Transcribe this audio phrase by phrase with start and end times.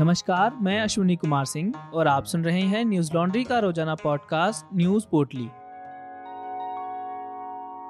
[0.00, 4.66] नमस्कार, मैं अश्विनी कुमार सिंह और आप सुन रहे हैं न्यूज़ लॉन्ड्री का रोज़ाना पॉडकास्ट
[4.74, 5.46] न्यूज़ पोर्टली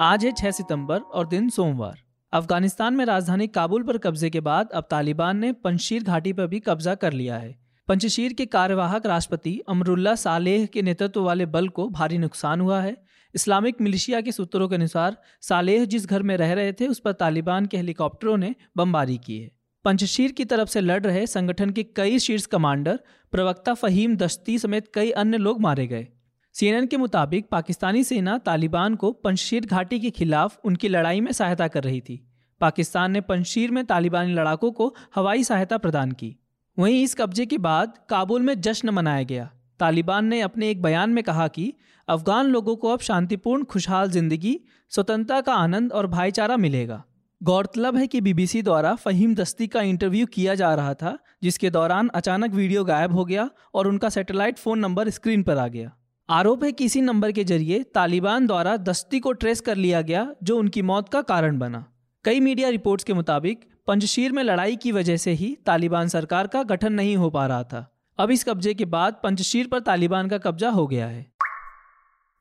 [0.00, 1.98] आज है 6 सितंबर और दिन सोमवार।
[2.32, 6.60] अफ़गानिस्तान में राजधानी काबुल पर कब्जे के बाद अब तालिबान ने पंचशीर घाटी पर भी
[6.60, 7.54] कब्जा कर लिया है।
[7.88, 12.96] पंचशीर के कार्यवाहक राष्ट्रपति अमरुल्ला सालेह के नेतृत्व वाले बल को भारी नुकसान हुआ है।
[13.34, 17.12] इस्लामिक मिलिशिया के सूत्रों के अनुसार सालेह जिस घर में रह रहे थे, उस पर
[17.12, 19.55] तालिबान के हेलीकॉप्टरों ने बमबारी की है।
[19.86, 22.98] पंचशीर की तरफ़ से लड़ रहे संगठन के कई शीर्ष कमांडर,
[23.32, 26.06] प्रवक्ता फहीम दस्ती समेत कई अन्य लोग मारे गए।
[26.54, 31.68] सीएनएन के मुताबिक पाकिस्तानी सेना तालिबान को पंचशीर घाटी के खिलाफ उनकी लड़ाई में सहायता
[31.68, 32.20] कर रही थी।
[32.60, 36.36] पाकिस्तान ने पंचशीर में तालिबानी लड़ाकों को हवाई सहायता प्रदान की।
[36.78, 41.10] वहीं इस कब्जे के बाद काबुल में जश्न मनाया गया। तालिबान ने अपने एक बयान
[41.10, 41.72] में कहा कि
[42.08, 44.60] अफगान लोगों को अब शांतिपूर्ण, खुशहाल ज़िंदगी,
[44.92, 47.04] स्वतंत्रता का आनंद और भाईचारा मिलेगा।
[47.42, 52.08] गौरतलब है कि बीबीसी द्वारा फहीम दस्ती का इंटरव्यू किया जा रहा था, जिसके दौरान
[52.08, 55.96] अचानक वीडियो गायब हो गया और उनका सैटेलाइट फ़ोन नंबर स्क्रीन पर आ गया।
[56.30, 60.34] आरोप है कि इसी नंबर के ज़रिए तालिबान द्वारा दस्ती को ट्रेस कर लिया गया,
[60.42, 61.92] जो उनकी मौत का कारण बना।
[62.24, 66.62] कई मीडिया रिपोर्ट्स के मुताबिक, पंजशीर में लड़ाई की वजह से ही तालिबान सरकार का
[66.62, 70.38] गठन नहीं हो पा रहा था। अब इस कब्जे के बाद पंजशीर पर तालिबान का
[70.38, 71.26] कब्जा हो गया है।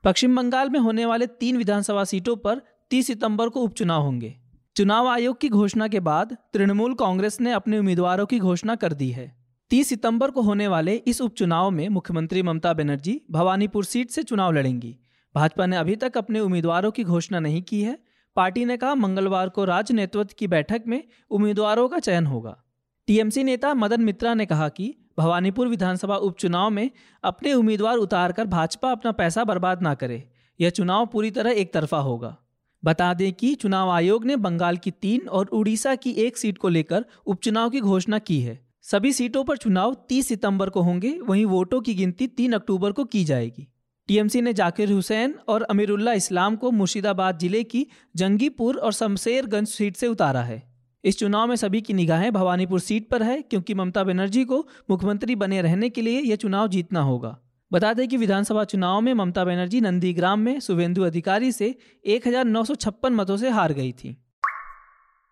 [0.03, 4.45] पश्चिम बंगाल में होने वाले तीन विधानसभा सीटों पर 30 सितंबर को उपचुनाव होंगे।
[4.78, 9.12] चुनाव आयोग की घोषणा के बाद तृणमूल कांग्रेस ने अपने उम्मीदवारों की घोषणा कर दी
[9.12, 9.36] है।
[9.70, 14.52] 30 सितंबर को होने वाले इस उपचुनाव में मुख्यमंत्री ममता बनर्जी भवानीपुर सीट से चुनाव
[14.52, 15.00] लड़ेंगी।
[15.36, 18.00] भाजपा ने अभी तक अपने उम्मीदवारों की घोषणा नहीं की है।
[18.36, 22.64] पार्टी ने कहा, मंगलवार को राज्य नेतृत्व की बैठक में उम्मीदवारों का चयन होगा।
[23.08, 26.92] टीएमसी नेता मदन मित्रा ने कहा कि भवानीपुर विधानसभा उपचुनाव में
[27.23, 30.30] अपने उम्मीदवार उतारकर भाजपा अपना पैसा बर्बाद ना करे।
[30.62, 32.38] यह चुनाव पूरी तरह एक तरफा होगा।
[32.86, 36.69] बता दें कि चुनाव आयोग ने बंगाल की तीन और उड़ीसा की एक सीट को
[36.69, 41.45] लेकर उपचुनाव की घोषणा की है। सभी सीटों पर चुनाव 30 सितंबर को होंगे, वहीं
[41.45, 43.67] वोटों की गिनती 3 अक्टूबर को की जाएगी।
[44.09, 49.95] टीएमसी ने जाकिर हुसैन और अमीरुल्ला इस्लाम को मुर्शिदाबाद ज़िले की जंगीपुर और शमशेरगंज सीट
[49.95, 50.61] से उतारा है।
[51.04, 55.36] इस चुनाव में सभी की निगाहें भवानीपुर सीट पर है, क्योंकि ममता बनर्जी को मुख्यमंत्री
[55.36, 57.37] बने रहने के लिए यह चुनाव जीतना होगा।
[57.75, 61.73] बता दें कि विधानसभा चुनाव में ममता बनर्जी नंदीग्राम में शुभेंदु अधिकारी से
[62.05, 64.15] एक हज़ार नौ सौ छप्पन मतों से हार गई थी।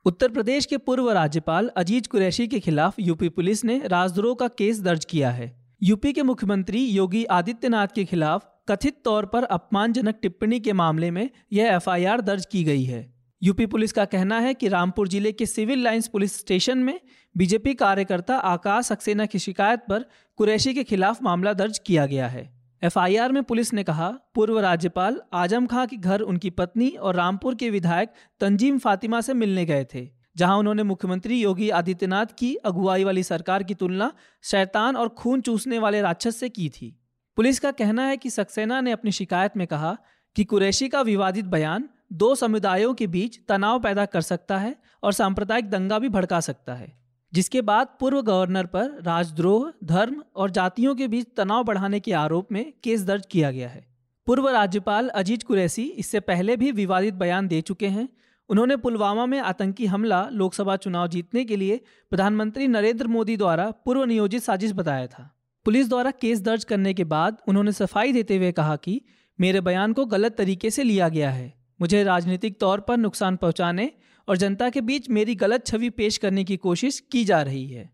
[0.05, 4.81] उत्तर प्रदेश के पूर्व राज्यपाल अज़ीज़ कुरैशी के खिलाफ यूपी पुलिस ने राजद्रोह का केस
[4.81, 10.59] दर्ज किया है। यूपी के मुख्यमंत्री योगी आदित्यनाथ के खिलाफ कथित तौर पर अपमानजनक टिप्पणी
[10.59, 13.01] के मामले में यह एफआईआर दर्ज की गई है।
[13.43, 16.99] यूपी पुलिस का कहना है कि रामपुर ज़िले के सिविल लाइंस पुलिस स्टेशन में
[17.35, 20.05] बीजेपी कार्यकर्ता आकाश सक्सेना की शिकायत पर
[20.39, 22.43] कुरैशी के खिलाफ मामला दर्ज किया गया है।
[22.81, 27.55] एफआईआर में पुलिस ने कहा, पूर्व राज्यपाल आज़म खां के घर उनकी पत्नी और रामपुर
[27.55, 33.03] के विधायक तंजीम फातिमा से मिलने गए थे, जहाँ उन्होंने मुख्यमंत्री योगी आदित्यनाथ की अगुवाई
[33.03, 34.11] वाली सरकार की तुलना
[34.43, 36.95] शैतान और खून चूसने वाले राक्षस से की थी।
[37.37, 39.97] पुलिस का कहना है कि सक्सेना ने अपनी शिकायत में कहा
[40.35, 45.13] कि कुरैशी का विवादित बयान दो समुदायों के बीच तनाव पैदा कर सकता है और
[45.13, 46.91] सांप्रदायिक दंगा भी भड़का सकता है,
[47.33, 52.51] जिसके बाद पूर्व गवर्नर पर राजद्रोह, धर्म और जातियों के बीच तनाव बढ़ाने के आरोप
[52.51, 53.85] में केस दर्ज किया गया है।
[54.27, 58.07] पूर्व राज्यपाल अजीत कुरैसी इससे पहले भी विवादित बयान दे चुके हैं।
[58.49, 61.79] उन्होंने पुलवामा में आतंकी हमला लोकसभा चुनाव जीतने के लिए
[62.11, 65.29] प्रधानमंत्री नरेंद्र मोदी द्वारा पूर्व नियोजित साजिश बताया था।
[65.65, 69.01] पुलिस द्वारा केस दर्ज करने के बाद उन्होंने सफ़ाई देते हुए कहा कि
[69.39, 73.91] मेरे बयान को गलत तरीके से लिया गया है। मुझे राजनीतिक तौर पर नुकसान पहुँचाने
[74.27, 77.91] और जनता के बीच मेरी गलत छवि पेश करने की कोशिश की जा रही है।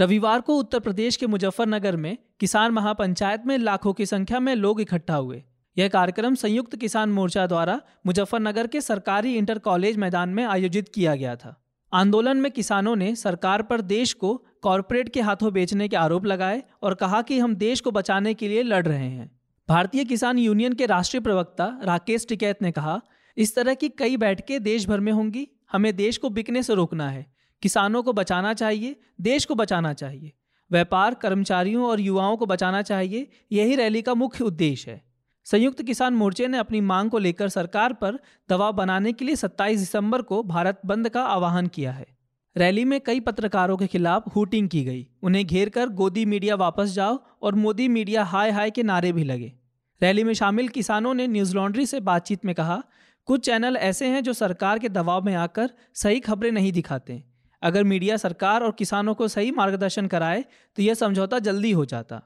[0.00, 4.80] रविवार को उत्तर प्रदेश के मुजफ्फरनगर में किसान महापंचायत में लाखों की संख्या में लोग
[4.80, 5.44] इकट्ठा हुए।
[5.78, 11.14] यह कार्यक्रम संयुक्त किसान मोर्चा द्वारा मुजफ्फरनगर के सरकारी इंटर कॉलेज मैदान में आयोजित किया
[11.14, 15.96] गया था। आंदोलन में किसानों ने सरकार पर देश को कॉरपोरेट के हाथों बेचने के
[15.96, 19.37] आरोप लगाए और कहा कि हम देश को बचाने के लिए लड़ रहे हैं।
[19.68, 23.00] भारतीय किसान यूनियन के राष्ट्रीय प्रवक्ता राकेश टिकैत ने कहा,
[23.36, 27.10] इस तरह की कई बैठकें देश भर में होंगी, हमें देश को बिकने से रोकना
[27.10, 30.32] है। किसानों को बचाना चाहिए, देश को बचाना चाहिए।
[30.70, 35.04] व्यापार, कर्मचारियों और युवाओं को बचाना चाहिए, यही रैली का मुख्य उद्देश्य है।
[35.44, 39.78] संयुक्त किसान मोर्चे ने अपनी मांग को लेकर सरकार पर दबाव बनाने के लिए 27
[39.78, 42.06] दिसंबर को भारत बंद का आह्वान किया है।
[42.56, 46.88] रैली में कई पत्रकारों के खिलाफ हुटिंग की गई। उन्हें घेर कर गोदी मीडिया वापस
[46.88, 49.57] जाओ और मोदी मीडिया हाय हाय के नारे भी लगे।
[50.00, 52.82] रैली में शामिल किसानों ने न्यूज़ लॉन्ड्री से बातचीत में कहा,
[53.28, 57.22] कुछ चैनल ऐसे हैं जो सरकार के दबाव में आकर सही खबरें नहीं दिखाते।
[57.62, 60.44] अगर मीडिया सरकार और किसानों को सही मार्गदर्शन कराए
[60.76, 62.20] तो यह समझौता जल्दी हो जाता।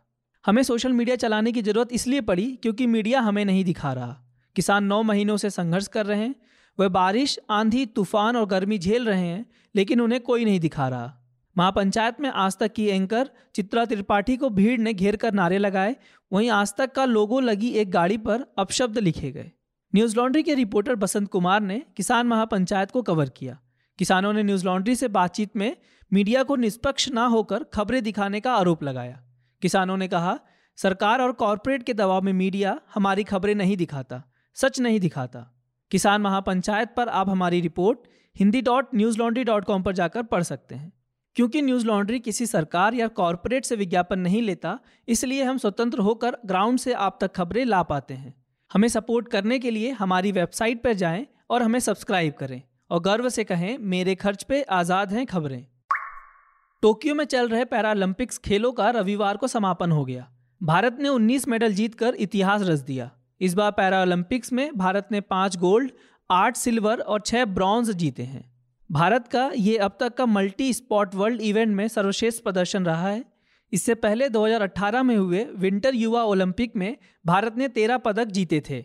[0.45, 4.17] हमें सोशल मीडिया चलाने की ज़रूरत इसलिए पड़ी क्योंकि मीडिया हमें नहीं दिखा रहा।
[4.57, 6.35] किसान नौ महीनों से संघर्ष कर रहे हैं।
[6.79, 11.22] वह बारिश, आंधी, तूफ़ान और गर्मी झेल रहे हैं, लेकिन उन्हें कोई नहीं दिखा रहा।
[11.57, 15.97] महापंचायत में आज तक की एंकर चित्रा त्रिपाठी को भीड़ ने घेर कर नारे लगाए।
[16.33, 19.51] वहीं आज तक का लोगो लगी एक गाड़ी पर अपशब्द लिखे गए।
[19.95, 23.59] न्यूज़ लॉन्ड्री के रिपोर्टर बसंत कुमार ने किसान महापंचायत को कवर किया।
[23.99, 25.77] किसानों ने न्यूज़ लॉन्ड्री से बातचीत में
[26.13, 29.21] मीडिया को निष्पक्ष ना होकर खबरें दिखाने का आरोप लगाया।
[29.63, 30.39] किसानों ने कहा,
[30.79, 34.23] सरकार और कॉरपोरेट के दबाव में मीडिया हमारी खबरें नहीं दिखाता,
[34.57, 35.47] सच नहीं दिखाता।
[35.91, 37.99] किसान महापंचायत पर आप हमारी report
[38.37, 40.93] Hindi dot Newslaundry dot com पर जाकर पढ़ सकते हैं।
[41.37, 46.37] क्योंकि न्यूज़ लॉन्ड्री किसी सरकार या कॉरपोरेट से विज्ञापन नहीं लेता, इसलिए हम स्वतंत्र होकर
[46.47, 48.35] ग्राउंड से आप तक खबरें ला पाते हैं।
[48.73, 53.29] हमें सपोर्ट करने के लिए हमारी वेबसाइट पर जाएँ और हमें सब्सक्राइब करें और गर्व
[53.29, 55.67] से कहें, मेरे खर्च पे आज़ाद हैं खबरें।
[56.83, 60.29] टोक्यो में चल रहे पैरालंपिक्स खेलों का रविवार को समापन हो गया।
[60.63, 65.57] भारत ने 19 मेडल जीतकर इतिहास रच दिया। इस बार पैरालंपिक्स में भारत ने पाँच
[65.57, 65.91] गोल्ड,
[66.31, 68.52] आठ सिल्वर और छह ब्रॉन्ज जीते हैं।
[68.93, 73.25] भारत का ये अब तक का मल्टी स्पॉट वर्ल्ड इवेंट में सर्वश्रेष्ठ प्रदर्शन रहा है।
[73.73, 76.97] इससे पहले 2018 में हुए विंटर युवा ओलंपिक में
[77.27, 78.85] भारत ने तेरह पदक जीते थे।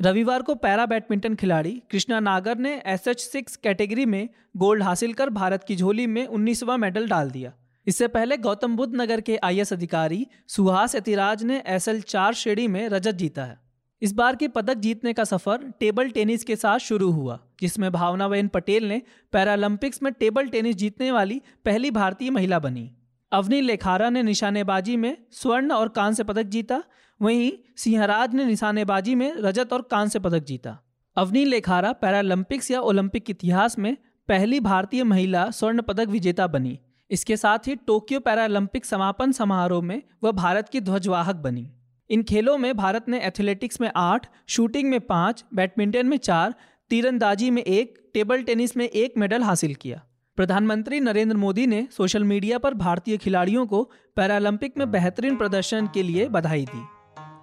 [0.00, 5.12] रविवार को पैरा बैडमिंटन खिलाड़ी कृष्णा नागर ने एस एच सिक्स कैटेगरी में गोल्ड हासिल
[5.12, 7.52] कर भारत की झोली में उन्नीसवा मेडल डाल दिया।
[7.86, 12.68] इससे पहले गौतम बुद्ध नगर के आई अधिकारी सुहास एतिराज ने एस एल चार श्रेणी
[12.68, 13.67] में रजत जीता है।
[14.02, 18.48] इस बार के पदक जीतने का सफ़र टेबल टेनिस के साथ शुरू हुआ, जिसमें भावनाबेन
[18.48, 19.02] पटेल ने
[19.32, 22.90] पैरालंपिक्स में टेबल टेनिस जीतने वाली पहली भारतीय महिला बनी।
[23.32, 26.82] अवनी लेखारा ने निशानेबाजी में स्वर्ण और कांस्य पदक जीता,
[27.22, 30.78] वहीं सिंहराज ने निशानेबाजी में रजत और कांस्य पदक जीता।
[31.16, 33.96] अवनी लेखारा पैरालंपिक्स या ओलंपिक इतिहास में
[34.28, 36.78] पहली भारतीय महिला स्वर्ण पदक विजेता बनी।
[37.10, 41.70] इसके साथ ही टोक्यो पैरालंपिक समापन समारोह में वह भारत की ध्वजवाहक बनी।
[42.10, 46.54] इन खेलों में भारत ने एथलेटिक्स में आठ शूटिंग में पाँच बैडमिंटन में चार,
[46.90, 50.02] तीरंदाजी में एक टेबल टेनिस में एक मेडल हासिल किया।
[50.36, 56.02] प्रधानमंत्री नरेंद्र मोदी ने सोशल मीडिया पर भारतीय खिलाड़ियों को पैरालंपिक में बेहतरीन प्रदर्शन के
[56.02, 56.84] लिए बधाई दी।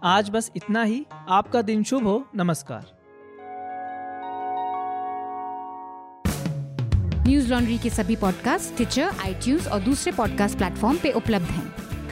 [0.03, 2.95] आज बस इतना ही। आपका दिन शुभ हो। नमस्कार।
[7.27, 11.84] न्यूज़ लॉन्ड्री के सभी पॉडकास्ट ट्विटर आईटीज और दूसरे पॉडकास्ट प्लेटफॉर्म पे उपलब्ध हैं।